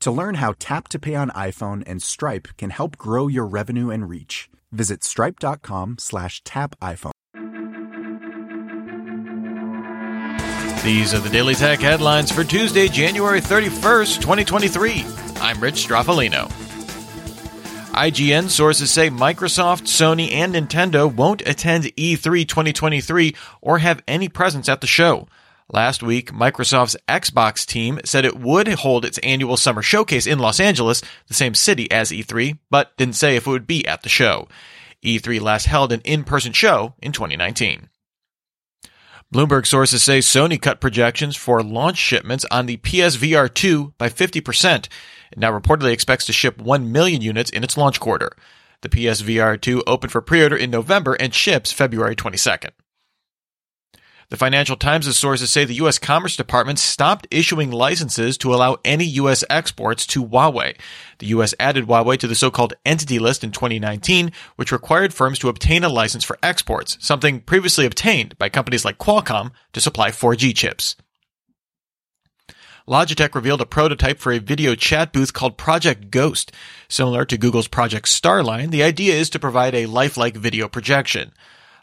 [0.00, 3.90] To learn how Tap to Pay on iPhone and Stripe can help grow your revenue
[3.90, 7.12] and reach, visit stripe.com slash tap iPhone.
[10.84, 15.04] These are the Daily Tech headlines for Tuesday, January 31st, 2023.
[15.40, 16.48] I'm Rich Stroffolino.
[17.92, 24.68] IGN sources say Microsoft, Sony, and Nintendo won't attend E3 2023 or have any presence
[24.68, 25.26] at the show.
[25.72, 30.60] Last week, Microsoft's Xbox team said it would hold its annual summer showcase in Los
[30.60, 34.08] Angeles, the same city as E3, but didn't say if it would be at the
[34.08, 34.46] show.
[35.04, 37.88] E3 last held an in-person show in 2019.
[39.34, 44.86] Bloomberg sources say Sony cut projections for launch shipments on the PSVR 2 by 50%.
[45.32, 48.30] It now reportedly expects to ship 1 million units in its launch quarter.
[48.82, 52.70] The PSVR 2 opened for pre-order in November and ships February 22nd.
[54.28, 56.00] The Financial Times' sources say the U.S.
[56.00, 59.44] Commerce Department stopped issuing licenses to allow any U.S.
[59.48, 60.76] exports to Huawei.
[61.18, 61.54] The U.S.
[61.60, 65.88] added Huawei to the so-called Entity List in 2019, which required firms to obtain a
[65.88, 70.96] license for exports, something previously obtained by companies like Qualcomm to supply 4G chips.
[72.88, 76.50] Logitech revealed a prototype for a video chat booth called Project Ghost.
[76.88, 81.32] Similar to Google's Project Starline, the idea is to provide a lifelike video projection.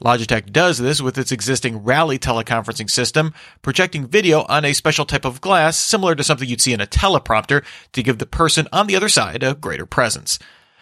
[0.00, 5.26] Logitech does this with its existing Rally teleconferencing system, projecting video on a special type
[5.26, 7.62] of glass similar to something you'd see in a teleprompter
[7.92, 10.38] to give the person on the other side a greater presence.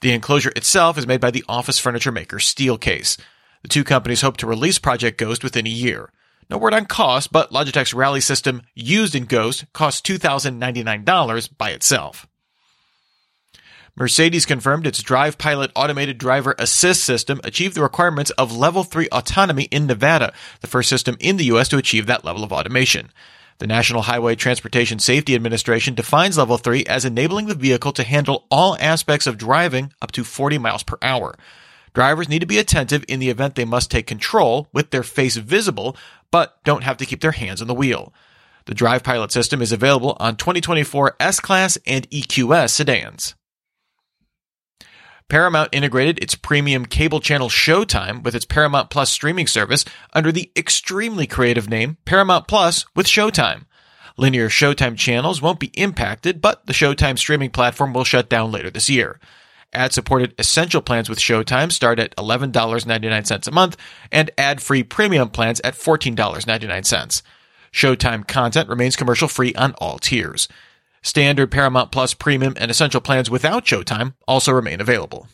[0.00, 3.18] The enclosure itself is made by the office furniture maker Steelcase.
[3.62, 6.10] The two companies hope to release Project Ghost within a year.
[6.48, 12.26] No word on cost, but Logitech's Rally system used in Ghost costs $2,099 by itself.
[13.96, 19.08] Mercedes confirmed its Drive Pilot automated driver assist system achieved the requirements of level 3
[19.10, 23.10] autonomy in Nevada, the first system in the US to achieve that level of automation.
[23.58, 28.46] The National Highway Transportation Safety Administration defines level 3 as enabling the vehicle to handle
[28.50, 31.36] all aspects of driving up to 40 miles per hour.
[31.92, 35.36] Drivers need to be attentive in the event they must take control with their face
[35.36, 35.96] visible,
[36.30, 38.14] but don't have to keep their hands on the wheel.
[38.64, 43.34] The Drive Pilot system is available on 2024 S-Class and EQS sedans.
[45.30, 50.50] Paramount integrated its premium cable channel Showtime with its Paramount Plus streaming service under the
[50.56, 53.64] extremely creative name Paramount Plus with Showtime.
[54.16, 58.70] Linear Showtime channels won't be impacted, but the Showtime streaming platform will shut down later
[58.70, 59.20] this year.
[59.72, 63.76] Ad supported essential plans with Showtime start at $11.99 a month,
[64.10, 67.22] and ad free premium plans at $14.99.
[67.72, 70.48] Showtime content remains commercial free on all tiers.
[71.02, 75.28] Standard Paramount Plus Premium and Essential plans without Showtime also remain available.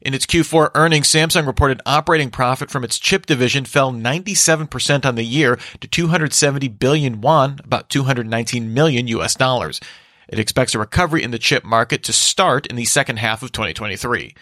[0.00, 5.16] In its Q4 earnings, Samsung reported operating profit from its chip division fell 97% on
[5.16, 9.80] the year to 270 billion won, about 219 million US dollars.
[10.28, 13.50] It expects a recovery in the chip market to start in the second half of
[13.50, 14.34] 2023.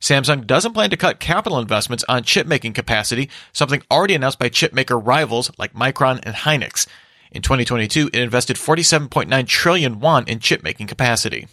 [0.00, 4.48] Samsung doesn't plan to cut capital investments on chip making capacity, something already announced by
[4.48, 6.86] chip maker rivals like Micron and Hynix.
[7.32, 11.46] In 2022, it invested 47.9 trillion won in chip making capacity.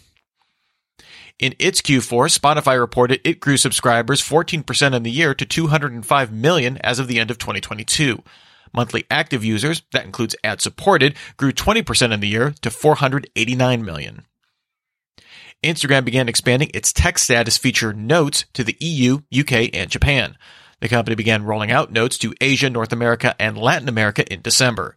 [1.38, 6.78] In its Q4, Spotify reported it grew subscribers 14% in the year to 205 million
[6.78, 8.22] as of the end of 2022.
[8.74, 14.24] Monthly active users, that includes ad supported, grew 20% in the year to 489 million.
[15.62, 20.36] Instagram began expanding its tech status feature Notes to the EU, UK, and Japan.
[20.80, 24.94] The company began rolling out Notes to Asia, North America, and Latin America in December.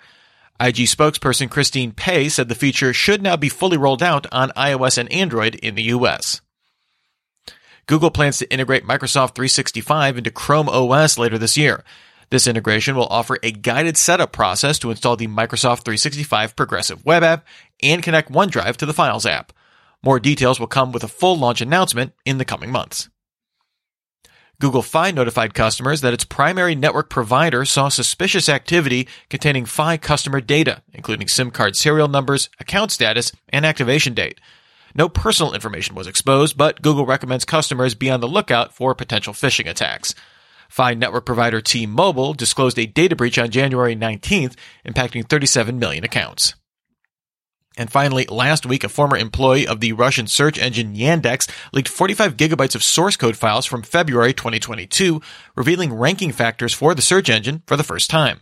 [0.61, 4.99] IG spokesperson Christine Pai said the feature should now be fully rolled out on iOS
[4.99, 6.39] and Android in the US.
[7.87, 11.83] Google plans to integrate Microsoft 365 into Chrome OS later this year.
[12.29, 17.23] This integration will offer a guided setup process to install the Microsoft 365 Progressive Web
[17.23, 17.43] App
[17.81, 19.51] and connect OneDrive to the Files app.
[20.03, 23.09] More details will come with a full launch announcement in the coming months.
[24.61, 30.39] Google Fi notified customers that its primary network provider saw suspicious activity containing Fi customer
[30.39, 34.39] data, including SIM card serial numbers, account status, and activation date.
[34.93, 39.33] No personal information was exposed, but Google recommends customers be on the lookout for potential
[39.33, 40.13] phishing attacks.
[40.69, 44.55] Fi network provider T-Mobile disclosed a data breach on January 19th,
[44.85, 46.53] impacting 37 million accounts.
[47.81, 52.37] And finally, last week, a former employee of the Russian search engine Yandex leaked 45
[52.37, 55.19] gigabytes of source code files from February 2022,
[55.55, 58.41] revealing ranking factors for the search engine for the first time.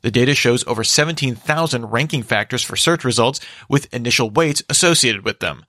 [0.00, 5.40] The data shows over 17,000 ranking factors for search results with initial weights associated with
[5.40, 5.66] them.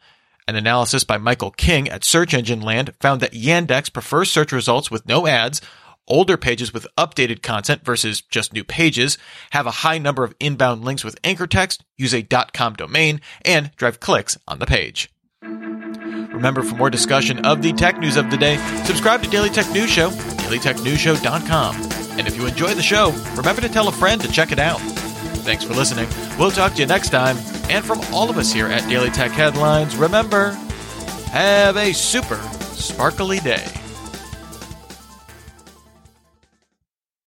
[0.47, 4.89] An analysis by Michael King at Search Engine Land found that Yandex prefers search results
[4.89, 5.59] with no ads,
[6.09, 9.17] older pages with updated content versus just new pages,
[9.51, 12.23] have a high number of inbound links with anchor text, use a
[12.53, 15.09] .com domain, and drive clicks on the page.
[15.41, 19.69] Remember, for more discussion of the tech news of the day, subscribe to Daily Tech
[19.71, 20.11] News Show
[20.49, 21.75] dailytechnewsshow.com.
[22.17, 24.79] And if you enjoy the show, remember to tell a friend to check it out.
[25.45, 26.07] Thanks for listening.
[26.37, 27.37] We'll talk to you next time.
[27.69, 30.51] And from all of us here at Daily Tech Headlines, remember,
[31.31, 32.41] have a super
[32.73, 33.78] sparkly day.